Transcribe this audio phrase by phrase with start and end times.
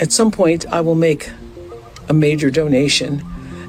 [0.00, 1.30] at some point, I will make
[2.08, 3.22] a major donation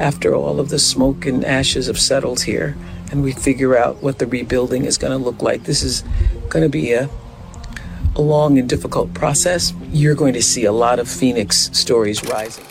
[0.00, 2.76] after all of the smoke and ashes have settled here
[3.10, 5.64] and we figure out what the rebuilding is going to look like.
[5.64, 6.02] This is
[6.48, 7.08] going to be a,
[8.16, 9.72] a long and difficult process.
[9.92, 12.64] You're going to see a lot of Phoenix stories rising.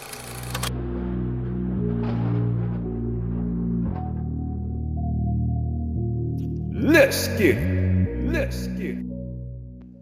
[6.73, 8.31] Let's get it.
[8.33, 9.05] Let's get it.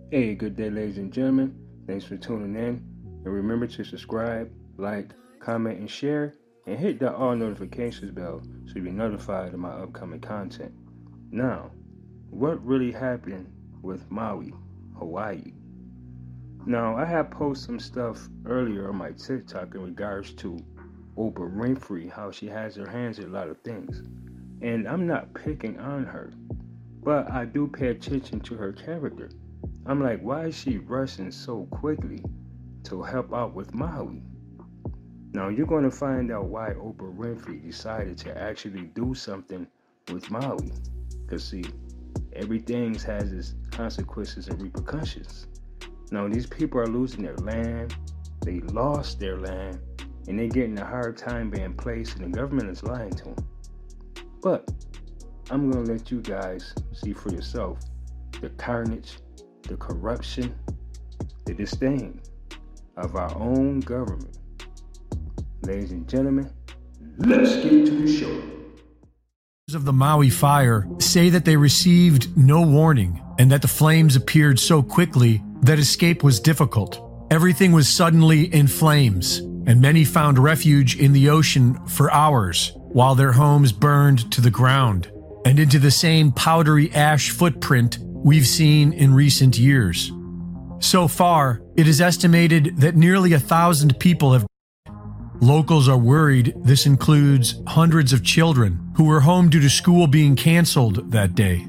[0.10, 1.54] Hey, good day, ladies and gentlemen.
[1.86, 2.91] Thanks for tuning in.
[3.24, 6.34] And remember to subscribe, like, comment, and share.
[6.68, 10.72] And hit that all notifications bell so you'll be notified of my upcoming content.
[11.32, 11.72] Now,
[12.30, 14.54] what really happened with Maui,
[14.98, 15.54] Hawaii?
[16.66, 20.60] Now, I have posted some stuff earlier on my TikTok in regards to
[21.18, 24.04] Oprah Winfrey, how she has her hands in a lot of things.
[24.62, 26.32] And I'm not picking on her.
[27.04, 29.30] But I do pay attention to her character.
[29.88, 32.24] I'm like, why is she rushing so quickly
[32.84, 34.24] to help out with Maui?
[35.34, 39.66] Now you're going to find out why Oprah Winfrey decided to actually do something
[40.12, 40.72] with Maui.
[41.24, 41.64] Because see,
[42.34, 45.48] everything has its consequences and repercussions.
[46.12, 47.96] Now these people are losing their land,
[48.42, 49.80] they lost their land,
[50.28, 53.48] and they're getting a hard time being placed, and the government is lying to them.
[54.42, 54.70] But
[55.50, 57.80] I'm going to let you guys see for yourself
[58.42, 59.20] the carnage,
[59.64, 60.56] the corruption,
[61.46, 62.20] the disdain
[62.98, 64.38] of our own government.
[65.64, 66.52] Ladies and gentlemen,
[67.18, 68.42] let's get to the show.
[69.74, 74.60] Of the Maui fire say that they received no warning and that the flames appeared
[74.60, 77.02] so quickly that escape was difficult.
[77.32, 83.16] Everything was suddenly in flames, and many found refuge in the ocean for hours while
[83.16, 85.10] their homes burned to the ground
[85.46, 90.12] and into the same powdery ash footprint we've seen in recent years.
[90.82, 94.46] So far, it is estimated that nearly a thousand people have.
[95.40, 100.36] Locals are worried this includes hundreds of children who were home due to school being
[100.36, 101.66] canceled that day.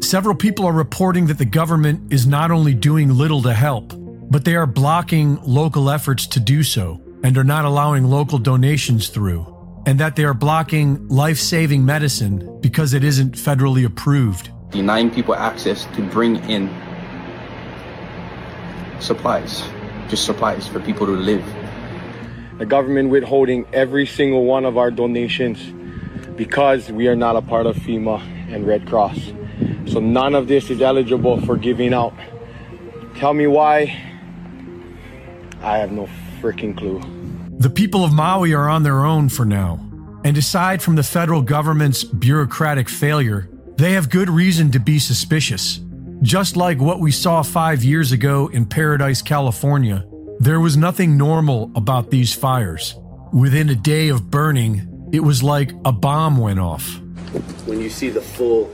[0.00, 3.92] Several people are reporting that the government is not only doing little to help,
[4.30, 9.08] but they are blocking local efforts to do so and are not allowing local donations
[9.08, 9.54] through
[9.86, 14.50] and that they are blocking life saving medicine because it isn't federally approved.
[14.70, 16.68] Denying people access to bring in
[19.00, 19.62] supplies,
[20.08, 21.44] just supplies for people to live.
[22.58, 25.60] The government withholding every single one of our donations
[26.36, 28.20] because we are not a part of FEMA
[28.52, 29.32] and Red Cross.
[29.86, 32.14] So none of this is eligible for giving out.
[33.16, 33.96] Tell me why.
[35.60, 36.08] I have no
[36.40, 37.00] freaking clue.
[37.58, 39.84] The people of Maui are on their own for now.
[40.24, 45.80] And aside from the federal government's bureaucratic failure, they have good reason to be suspicious.
[46.22, 50.04] Just like what we saw five years ago in Paradise, California,
[50.40, 52.96] there was nothing normal about these fires.
[53.32, 56.98] Within a day of burning, it was like a bomb went off.
[57.66, 58.64] When you see the full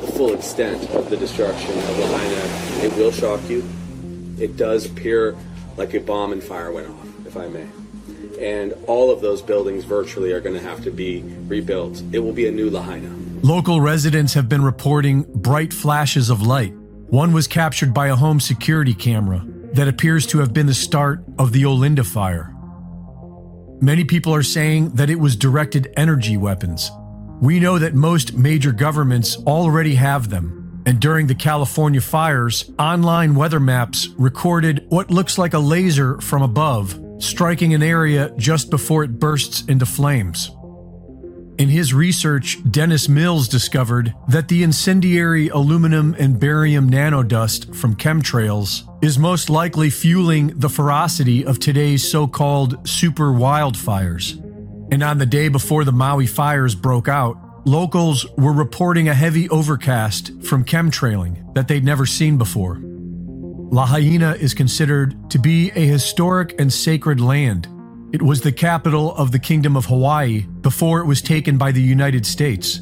[0.00, 3.68] the full extent of the destruction of Lahaina, it will shock you.
[4.38, 5.34] It does appear
[5.76, 7.66] like a bomb and fire went off, if I may.
[8.40, 12.00] And all of those buildings virtually are going to have to be rebuilt.
[12.12, 13.23] It will be a new Lahaina.
[13.44, 16.72] Local residents have been reporting bright flashes of light.
[17.10, 19.44] One was captured by a home security camera
[19.74, 22.56] that appears to have been the start of the Olinda fire.
[23.82, 26.90] Many people are saying that it was directed energy weapons.
[27.42, 33.34] We know that most major governments already have them, and during the California fires, online
[33.34, 39.04] weather maps recorded what looks like a laser from above striking an area just before
[39.04, 40.50] it bursts into flames.
[41.64, 48.86] In his research, Dennis Mills discovered that the incendiary aluminum and barium nanodust from chemtrails
[49.02, 54.38] is most likely fueling the ferocity of today's so called super wildfires.
[54.92, 59.48] And on the day before the Maui fires broke out, Locals were reporting a heavy
[59.48, 62.78] overcast from chemtrailing that they'd never seen before.
[62.82, 67.68] Lahaina is considered to be a historic and sacred land.
[68.14, 71.82] It was the capital of the Kingdom of Hawaii before it was taken by the
[71.82, 72.80] United States.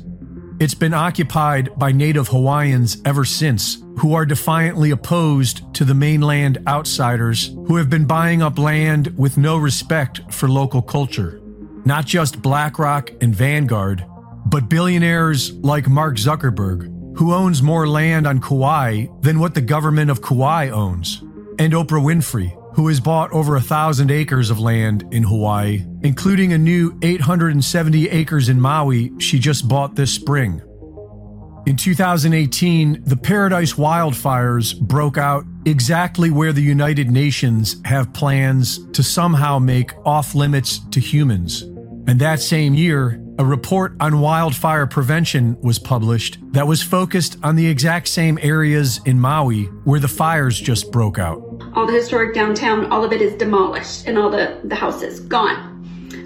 [0.61, 6.59] It's been occupied by native Hawaiians ever since, who are defiantly opposed to the mainland
[6.67, 11.41] outsiders who have been buying up land with no respect for local culture.
[11.87, 14.05] Not just BlackRock and Vanguard,
[14.45, 20.11] but billionaires like Mark Zuckerberg, who owns more land on Kauai than what the government
[20.11, 21.23] of Kauai owns,
[21.59, 26.53] and Oprah Winfrey, who has bought over a thousand acres of land in Hawaii, including
[26.53, 30.63] a new 870 acres in Maui she just bought this spring.
[31.65, 39.03] In 2018, the Paradise wildfires broke out exactly where the United Nations have plans to
[39.03, 41.63] somehow make off limits to humans.
[42.09, 47.55] And that same year, a report on wildfire prevention was published that was focused on
[47.57, 51.52] the exact same areas in Maui where the fires just broke out.
[51.75, 55.71] All the historic downtown, all of it is demolished and all the, the houses gone.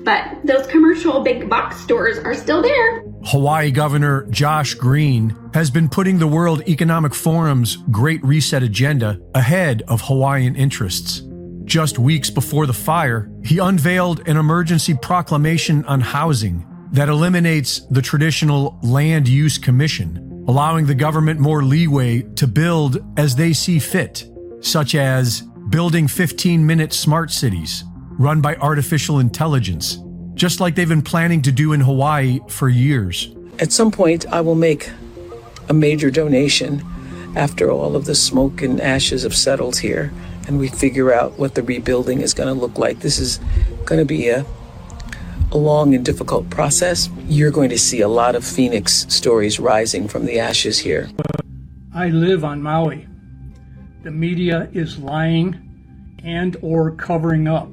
[0.05, 3.03] But those commercial big box stores are still there.
[3.25, 9.83] Hawaii Governor Josh Green has been putting the World Economic Forum's Great Reset agenda ahead
[9.89, 11.23] of Hawaiian interests.
[11.65, 18.03] Just weeks before the fire, he unveiled an emergency proclamation on housing that eliminates the
[18.03, 24.25] traditional Land Use Commission, allowing the government more leeway to build as they see fit,
[24.61, 27.85] such as building 15 minute smart cities
[28.19, 29.99] run by artificial intelligence
[30.37, 33.35] just like they've been planning to do in Hawaii for years.
[33.59, 34.91] At some point, I will make
[35.69, 36.85] a major donation
[37.35, 40.13] after all of the smoke and ashes have settled here
[40.47, 43.01] and we figure out what the rebuilding is going to look like.
[43.01, 43.41] This is
[43.87, 44.45] going to be a,
[45.51, 47.09] a long and difficult process.
[47.27, 51.09] You're going to see a lot of Phoenix stories rising from the ashes here.
[51.95, 53.09] I live on Maui.
[54.07, 57.69] The media is lying and or covering up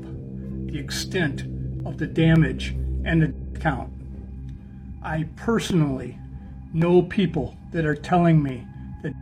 [0.65, 1.41] the extent
[1.85, 2.69] of the damage
[3.05, 3.93] and the count.
[5.03, 6.17] I personally
[6.73, 8.65] know people that are telling me
[9.03, 9.13] that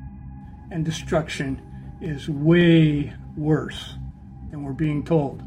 [0.72, 1.62] and destruction
[2.00, 3.96] is way worse
[4.50, 5.44] than we're being told.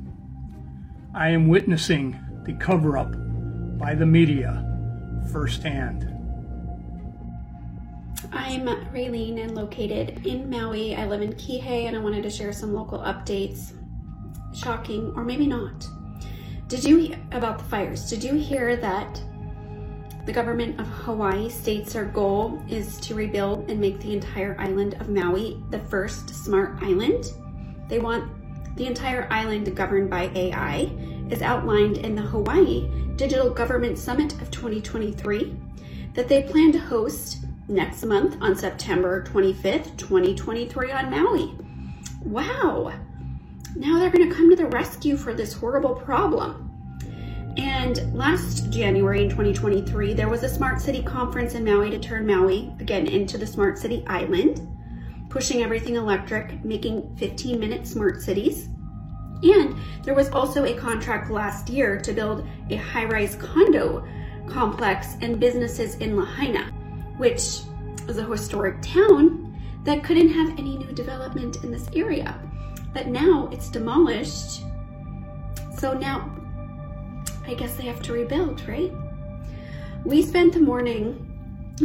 [1.15, 3.15] I am witnessing the cover up
[3.79, 4.63] by the media
[5.33, 6.14] firsthand.
[8.37, 10.97] I'm Raylene and located in Maui.
[10.97, 13.75] I live in Kihei and I wanted to share some local updates.
[14.53, 15.87] Shocking, or maybe not.
[16.67, 18.11] Did you hear about the fires?
[18.11, 19.23] Did you hear that
[20.27, 24.95] the government of Hawaii states their goal is to rebuild and make the entire island
[24.95, 27.27] of Maui the first smart island?
[27.89, 28.29] They want
[28.77, 30.91] the entire island governed by AI,
[31.31, 35.57] is outlined in the Hawaii Digital Government Summit of 2023
[36.15, 41.55] that they plan to host next month on September 25th, 2023 on Maui.
[42.23, 42.93] Wow!
[43.77, 46.71] Now they're going to come to the rescue for this horrible problem.
[47.57, 52.27] And last January in 2023, there was a Smart City conference in Maui to turn
[52.27, 54.67] Maui again into the Smart City Island,
[55.29, 58.69] pushing everything electric, making 15 minute smart cities.
[59.43, 64.07] And there was also a contract last year to build a high rise condo
[64.49, 66.71] complex and businesses in Lahaina,
[67.17, 67.61] which
[68.09, 72.39] is a historic town that couldn't have any new development in this area.
[72.93, 74.63] But now it's demolished.
[75.79, 76.31] So now
[77.47, 78.93] I guess they have to rebuild, right?
[80.05, 81.31] We spent the morning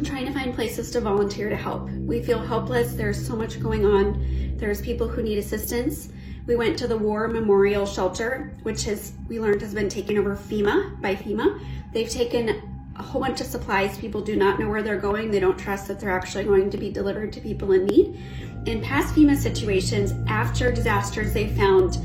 [0.04, 1.90] trying to find places to volunteer to help.
[1.90, 2.94] We feel helpless.
[2.94, 4.56] There's so much going on.
[4.58, 6.10] There's people who need assistance.
[6.46, 10.36] We went to the War Memorial Shelter, which has we learned has been taken over
[10.36, 11.60] FEMA by FEMA.
[11.92, 13.98] They've taken a whole bunch of supplies.
[13.98, 15.32] People do not know where they're going.
[15.32, 18.20] They don't trust that they're actually going to be delivered to people in need.
[18.66, 21.98] In past FEMA situations, after disasters, they found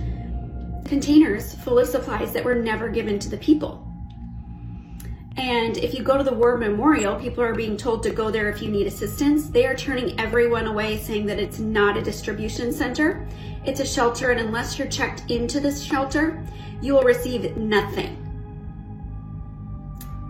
[0.86, 3.80] containers full of supplies that were never given to the people.
[5.36, 8.48] And if you go to the War Memorial, people are being told to go there
[8.48, 9.48] if you need assistance.
[9.48, 13.26] They are turning everyone away, saying that it's not a distribution center.
[13.64, 16.40] It's a shelter, and unless you're checked into this shelter,
[16.80, 18.23] you will receive nothing.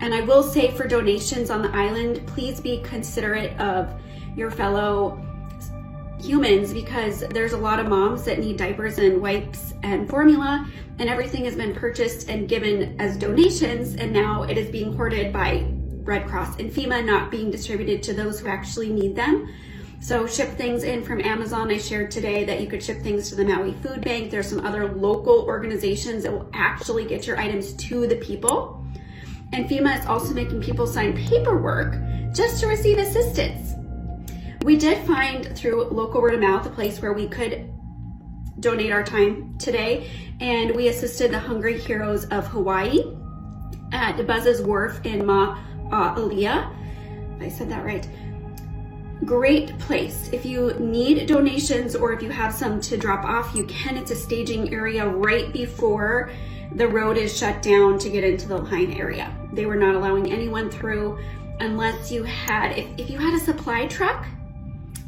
[0.04, 3.90] And I will say for donations on the island, please be considerate of
[4.36, 5.18] your fellow
[6.20, 10.68] humans because there's a lot of moms that need diapers and wipes and formula
[10.98, 15.32] and everything has been purchased and given as donations and now it is being hoarded
[15.32, 15.66] by
[16.02, 19.48] Red Cross and FEMA not being distributed to those who actually need them.
[20.00, 21.70] So ship things in from Amazon.
[21.70, 24.30] I shared today that you could ship things to the Maui Food Bank.
[24.30, 28.83] There's some other local organizations that will actually get your items to the people.
[29.52, 31.96] And FEMA is also making people sign paperwork
[32.32, 33.74] just to receive assistance.
[34.62, 37.70] We did find through local word of mouth a place where we could
[38.60, 40.10] donate our time today,
[40.40, 43.14] and we assisted the Hungry Heroes of Hawaii
[43.92, 46.66] at Buzz's Wharf in Ma'alaea.
[46.66, 48.08] Uh, I said that right.
[49.24, 50.28] Great place.
[50.32, 53.96] If you need donations or if you have some to drop off, you can.
[53.96, 56.30] It's a staging area right before
[56.74, 59.32] the road is shut down to get into the line area.
[59.52, 61.18] They were not allowing anyone through
[61.60, 64.26] unless you had, if, if you had a supply truck,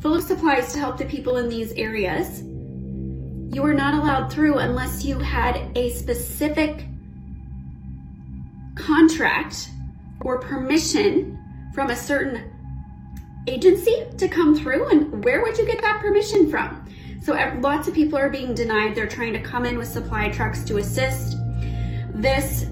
[0.01, 2.43] full of supplies to help the people in these areas.
[2.43, 6.87] You were not allowed through unless you had a specific
[8.77, 9.71] contract
[10.21, 11.39] or permission
[11.75, 12.53] from a certain
[13.49, 16.87] agency to come through and where would you get that permission from?
[17.23, 18.95] So lots of people are being denied.
[18.95, 21.36] They're trying to come in with supply trucks to assist.
[22.17, 22.65] This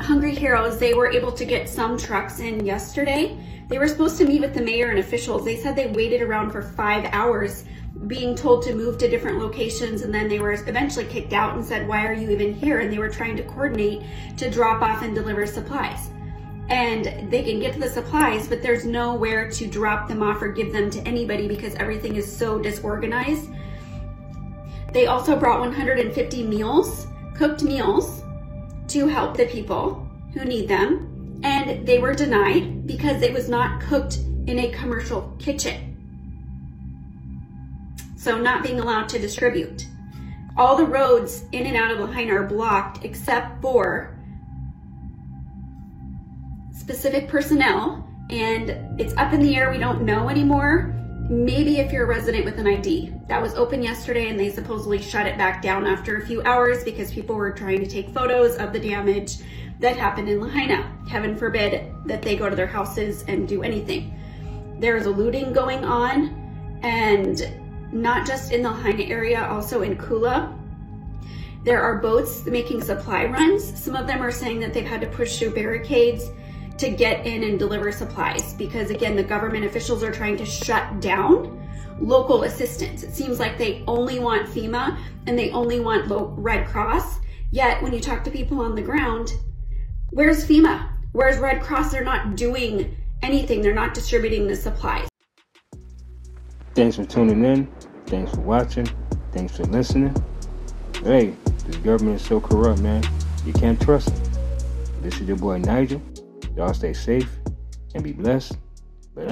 [0.00, 3.36] Hungry Heroes, they were able to get some trucks in yesterday.
[3.68, 5.44] They were supposed to meet with the mayor and officials.
[5.44, 7.64] They said they waited around for five hours
[8.06, 11.64] being told to move to different locations and then they were eventually kicked out and
[11.64, 12.78] said, why are you even here?
[12.78, 14.04] And they were trying to coordinate
[14.36, 16.10] to drop off and deliver supplies.
[16.68, 20.52] And they can get to the supplies, but there's nowhere to drop them off or
[20.52, 23.50] give them to anybody because everything is so disorganized.
[24.92, 28.23] They also brought 150 meals, cooked meals,
[28.88, 31.40] to help the people who need them.
[31.42, 35.94] And they were denied because it was not cooked in a commercial kitchen
[38.24, 39.86] so not being allowed to distribute.
[40.56, 44.16] All the roads in and out of Lahaina are blocked except for
[46.72, 49.70] specific personnel and it's up in the air.
[49.70, 50.94] We don't know anymore.
[51.30, 53.14] Maybe if you're a resident with an ID.
[53.28, 56.84] That was open yesterday and they supposedly shut it back down after a few hours
[56.84, 59.38] because people were trying to take photos of the damage
[59.80, 60.92] that happened in Lahaina.
[61.08, 64.14] Heaven forbid that they go to their houses and do anything.
[64.78, 67.50] There is a looting going on and
[67.90, 70.54] not just in the Lahaina area, also in Kula.
[71.64, 73.64] There are boats making supply runs.
[73.82, 76.28] Some of them are saying that they've had to push through barricades
[76.78, 81.00] to get in and deliver supplies because again, the government officials are trying to shut
[81.00, 81.60] down
[82.00, 83.02] local assistance.
[83.02, 87.20] It seems like they only want FEMA and they only want Red Cross.
[87.50, 89.34] Yet when you talk to people on the ground,
[90.10, 90.88] where's FEMA?
[91.12, 91.92] Where's Red Cross?
[91.92, 93.62] They're not doing anything.
[93.62, 95.08] They're not distributing the supplies.
[96.74, 97.68] Thanks for tuning in.
[98.06, 98.88] Thanks for watching.
[99.32, 100.14] Thanks for listening.
[101.04, 101.34] Hey,
[101.66, 103.04] this government is so corrupt, man.
[103.46, 104.30] You can't trust it.
[105.02, 106.02] This is your boy Nigel.
[106.56, 107.30] Y'all stay safe
[107.94, 108.56] and be blessed.
[109.14, 109.28] But